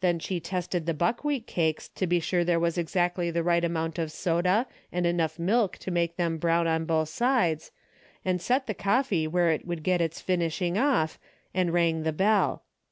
[0.00, 3.30] Then she tested the buckwheat cakes to be 168 DAILY BATEA* sure there was exactly
[3.32, 7.72] the right amount of soda and enough milk to make them brown on both sides,
[8.24, 11.18] and set the coffee where it would get its finishing off,
[11.52, 12.62] and rang the bell.